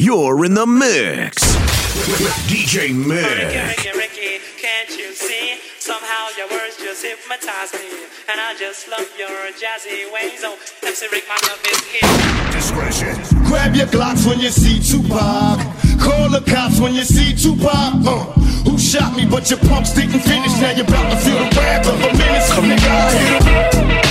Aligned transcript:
You're 0.00 0.44
in 0.44 0.54
the 0.54 0.64
mix 0.64 1.42
with 2.22 2.30
DJ 2.46 2.94
Mix. 2.94 3.84
Ricky, 3.96 4.38
can't 4.56 4.88
you 4.96 5.10
see? 5.10 5.58
Somehow 5.80 6.28
your 6.38 6.46
words 6.50 6.76
just 6.78 7.04
hypnotize 7.04 7.74
me, 7.74 8.06
and 8.30 8.40
I 8.40 8.54
just 8.56 8.86
love 8.86 9.10
your 9.18 9.28
jazzy 9.58 10.06
ways. 10.14 10.42
Oh, 10.44 10.56
MC 10.86 11.08
Rick, 11.10 11.24
my 11.26 11.34
love 11.50 11.58
is 11.66 11.82
here. 11.90 12.52
Discretion. 12.52 13.42
Grab 13.46 13.74
your 13.74 13.88
Glocks 13.88 14.24
when 14.24 14.38
you 14.38 14.50
see 14.50 14.78
Tupac. 14.78 15.58
Call 15.98 16.30
the 16.30 16.44
cops 16.46 16.78
when 16.78 16.94
you 16.94 17.02
see 17.02 17.34
Tupac. 17.34 18.06
Uh, 18.06 18.22
who 18.70 18.78
shot 18.78 19.16
me? 19.16 19.26
But 19.26 19.50
your 19.50 19.58
pumps 19.58 19.94
didn't 19.94 20.20
finish. 20.20 20.52
Now 20.60 20.70
you're 20.76 20.86
about 20.86 21.10
to 21.10 21.16
feel 21.16 21.38
the 21.40 21.56
wrath 21.58 21.88
of 21.88 21.98
a 21.98 22.16
menace. 22.16 22.52
Come 22.54 22.68
guy. 22.68 24.07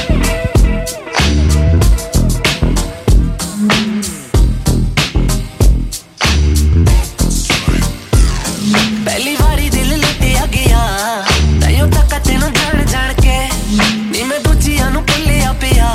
ਪਹਿਲੀ 9.08 9.36
ਵਾਰੀ 9.36 9.70
ਦਿਲ 9.70 9.90
ਲੁੱਟਿਆ 9.98 10.46
ਗਿਆ। 10.46 10.80
ਤੈਨੂੰ 11.62 11.90
ਤੱਕ 11.92 12.18
ਤੈਨੂੰ 12.26 12.52
ਜਾਣ 12.54 12.84
ਜਾਣ 12.86 13.14
ਕੇ 13.14 13.38
ਨੀ 14.12 14.24
ਮੈਂ 14.24 14.40
ਦੂਜਿਆਂ 14.40 14.90
ਨੂੰ 14.92 15.04
ਭੁੱਲਿਆ 15.06 15.54
ਪਿਆ। 15.54 15.88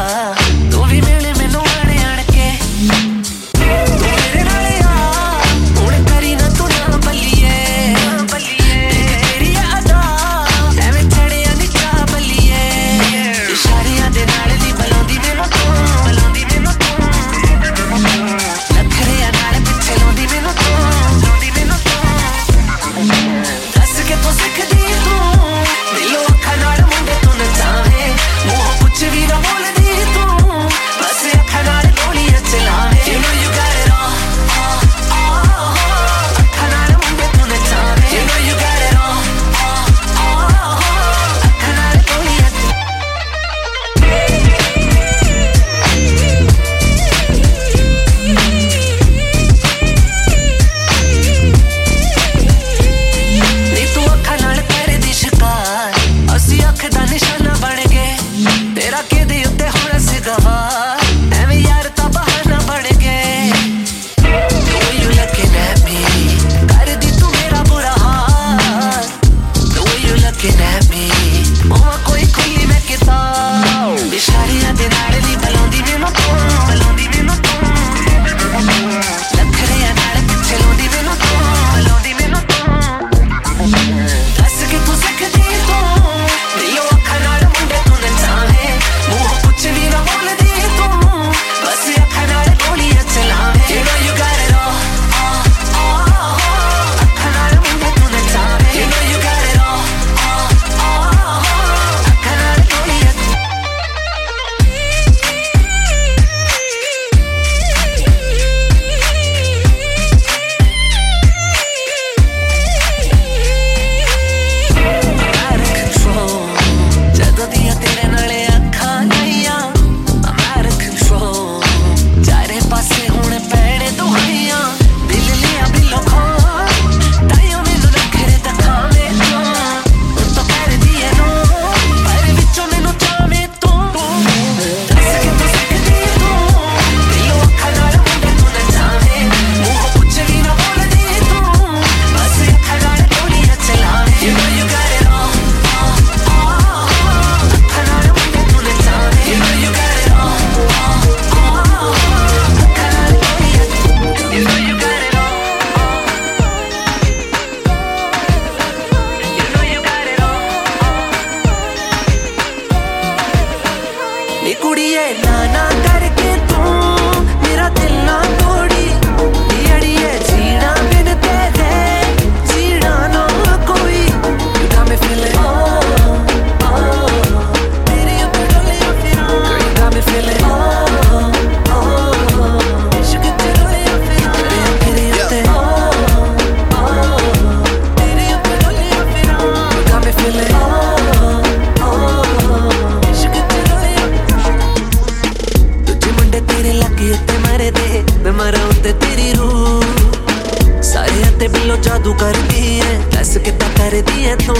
ਜਾਦੂ 201.83 202.15
ਕਰਦੀ 202.15 202.81
ਐ 202.81 202.99
ਦੱਸ 203.13 203.37
ਕਿੱਦਾਂ 203.39 203.69
ਕਰਦੀ 203.79 204.25
ਐ 204.25 204.37
ਤੂੰ? 204.37 204.57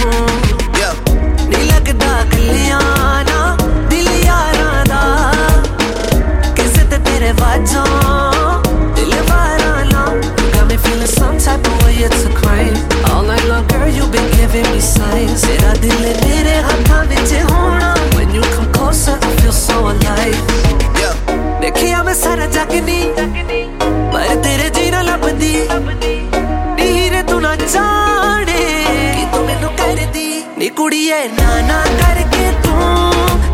ਕੁੜੀਏ 30.77 31.27
ਨਾ 31.29 31.59
ਨਾ 31.61 31.81
ਕਰਕੇ 31.99 32.51
ਤੂੰ 32.63 32.75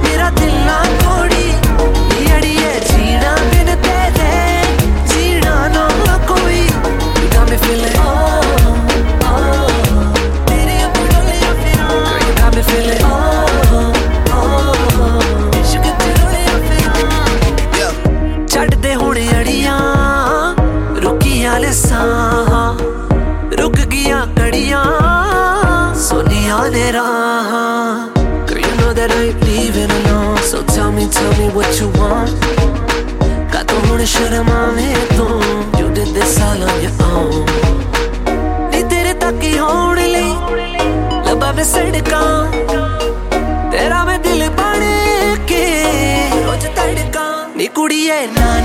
ਮੇਰਾ 0.04 0.30
ਦਿਲ 0.30 0.54
ਨਾ 0.66 0.78
ਤੋੜੀ। 1.02 1.54
ਅੜੀਏ 2.36 2.72
ਜੀਣਾ 2.90 3.36
ਬਿਨ 3.52 3.76
ਤੇਰੇ 3.84 4.64
ਜੀਣਾ 5.08 5.68
ਨਾ 5.68 6.18
ਕੋਈ। 6.28 6.62
You 6.62 7.28
got 7.36 7.50
me 7.50 7.58
feeling 7.58 7.96
oh 7.96 8.40
oh 9.26 9.70
ਤੇਰੇ 10.48 10.78
ਬੁਲਲੇ 10.96 11.40
ਫਿਰਾਂ। 11.62 12.20
ਯੂ 12.20 12.34
ਗਾਟ 12.40 12.56
ਮੀ 12.56 12.62
ਫੀਲਿੰਗ 12.62 13.04
ਛੱਡਦੇ 18.50 18.96
ਹੁਣ 18.96 19.18
ਅੜੀਆਂ, 19.40 19.80
ਰੁਕੀਆਂ 21.04 21.60
ਲਸਾਂ। 21.60 22.76
ਰੁਕ 23.62 23.76
ਗਈਆਂ 23.76 24.26
ਕੜੀਆਂ 24.38 24.84
ਸੋਨੀਆਂ 26.02 26.70
ਨੇ 26.72 26.92
ਰਾ 26.94 27.09
that 29.00 29.12
I 29.12 29.32
ain't 29.32 29.42
leaving 29.48 29.92
alone. 30.00 30.38
So 30.52 30.58
tell 30.76 30.92
me, 30.92 31.08
tell 31.08 31.32
me 31.40 31.48
what 31.56 31.72
you 31.80 31.88
want. 32.00 32.36
Got 33.54 33.64
तो 33.72 33.76
हुन 33.88 34.04
शर्म 34.14 34.50
my 34.50 34.88
तू 35.16 35.28
You 35.80 35.88
did 35.98 36.10
this 36.16 36.36
all 36.48 36.64
on 36.70 36.76
your 36.84 36.96
own. 37.08 37.32
नी 38.72 38.82
तेरे 38.92 39.14
तक 39.24 39.40
ही 39.44 39.56
होण 39.58 40.00
लई 40.16 40.32
लबा 41.28 41.50
वे 41.58 41.64
सड़कां 41.72 42.28
तेरा 43.72 44.04
मैं 44.10 44.20
दिल 44.28 44.48
बन 44.60 44.84
के 45.52 45.64
रोज 46.46 46.66
तड़कां 46.80 47.32
नी 47.58 47.68
कुड़िए 47.80 48.20
ना 48.38 48.59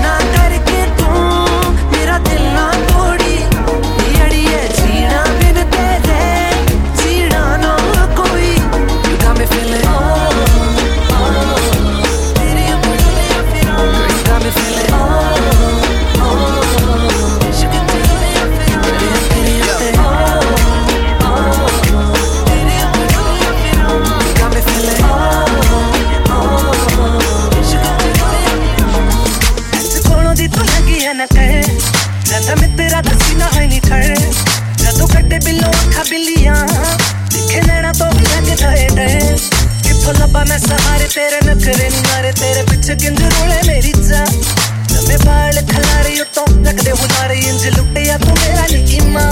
ਦੀ 30.45 30.51
ਤੂੰ 30.51 30.65
ਲੱਗੀ 30.65 31.05
ਐ 31.05 31.13
ਨਾ 31.13 31.25
ਕਹਿ। 31.25 31.61
ਜਦ 32.25 32.49
ਮਿੱਤਰਾ 32.59 33.01
ਦਾ 33.01 33.11
ਸੀਨਾ 33.27 33.49
ਹੈ 33.55 33.67
ਨਹੀਂ 33.67 33.81
ਠੜ 33.81 34.03
ਜਦੋਂ 34.83 35.07
ਕੱਢੇ 35.07 35.39
ਬਿੱਲੋ 35.39 35.69
ਅੱਖਾਂ 35.69 36.05
ਬਿੱਲੀਆਂ। 36.09 36.55
ਦਿਖੇ 37.31 37.61
ਨੈਣਾ 37.61 37.93
ਤੋਂ 37.93 38.11
ਵੀ 38.11 38.25
ਲੱਗ 38.25 38.43
ਗਏ 38.43 38.87
ਤੇ 38.87 39.37
ਕਿੱਥੋਂ 39.83 40.13
ਲੱਭਾ 40.13 40.43
ਮੈਂ 40.43 40.59
ਸਹਾਰੇ 40.59 41.07
ਤੇਰੇ 41.15 41.39
ਨਖਰੇ 41.45 41.89
ਨਹੀਂ 41.89 42.01
ਮਾਰੇ। 42.01 42.31
ਤੇਰੇ 42.31 42.63
ਪਿੱਛੇ 42.63 42.95
ਕਿੰਜ 42.95 43.21
ਰੋਲੇ 43.21 43.61
ਮੇਰੀ 43.67 43.93
ਜਾ। 44.09 44.25
ਨਵੇਂ 44.91 45.17
ਬਾਲ 45.25 45.61
ਖਲਾਰੇ 45.71 46.19
ਉਤੋਂ 46.21 46.47
ਲੱਗਦੇ 46.63 46.91
ਹੁਨਾਰੇ 46.91 47.39
ਇੰਜ 47.39 47.67
ਲੁੱਟਿਆ 47.67 48.17
ਤੂੰ 48.17 48.37
ਮੇਰਾ 48.41 48.67
ਨਹੀਂ 48.71 49.01
ਇਮਾ 49.01 49.31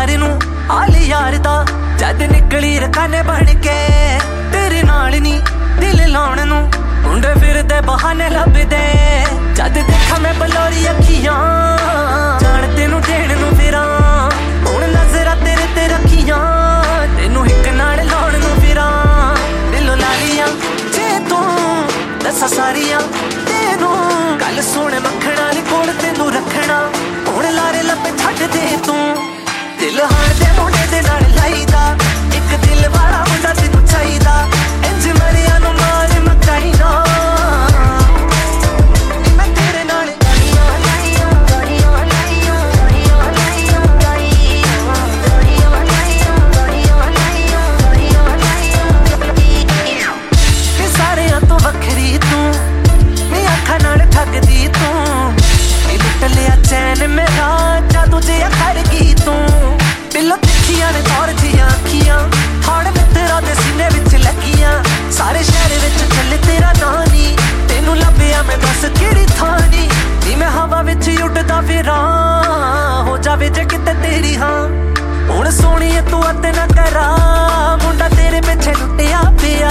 ਯਾਰ 0.00 0.18
ਨੂੰ 0.18 0.40
ਹਾਲ 0.70 0.96
ਯਾਰ 0.96 1.32
ਦਾ। 1.32 1.64
ਜਦ 1.98 2.22
ਨਿਕਲੀ 2.22 2.78
ਰਕਾਨੇ 2.80 3.22
ਬਣ 3.22 3.44
ਕੇ, 3.44 3.74
ਤੇਰੇ 4.52 4.82
ਨਾਲ 4.82 5.20
ਨਹੀਂ 5.20 5.40
ਦਿਲ 5.80 6.08
ਲਾਉਣ 6.08 6.46
ਨੂੰ। 6.46 6.70
ਮੁੰਡੇ 7.02 7.34
ਫਿਰਦੇ 7.40 7.80
ਬਹਾਨੇ 7.80 8.28
ਲੱਭਦੇ। 8.30 8.82
ਜਦ 9.54 9.74
ਦੇਖਾਂ 9.74 10.20
ਮੈਂ 10.20 10.34
ਬਲੋਰੀ 10.34 10.90
ਅੱਖੀਆਂ, 10.90 11.36
ਜਾਣ 12.38 12.74
ਤੈਨੂੰ 12.76 13.00
ਦੇਣ 13.00 13.38
ਨੂੰ 13.38 13.56
ਫਿਰਾਂ। 13.56 13.99
ਵਿੱਚ 71.00 71.22
ਉੱਡਦਾ 71.22 71.60
ਫਿਰਾਂ। 71.60 73.04
ਹੋ 73.04 73.18
ਜਾਵੇ 73.18 73.48
ਜੇ 73.48 73.64
ਕਿਤੇ 73.64 73.92
ਤੇਰੀ 73.92 74.36
ਹਾਂ। 74.36 74.68
ਹੁਣ 75.30 75.50
ਸੋਹਣੀਏ 75.50 76.00
ਤੂੰ 76.00 76.30
ਅੱਤ 76.30 76.46
ਨਾ 76.46 76.66
ਕਰਾ। 76.66 77.16
ਮੁੰਡਾ 77.82 78.08
ਤੇਰੇ 78.08 78.40
ਪਿੱਛੇ 78.40 78.74
ਲੁੱਟਿਆ 78.74 79.20
ਪਿਆ। 79.42 79.70